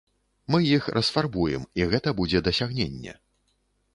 [0.53, 3.13] Мы іх расфарбуем, і гэта будзе дасягненне.